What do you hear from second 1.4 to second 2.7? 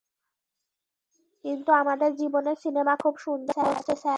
কিন্তু আমাদের জীবনের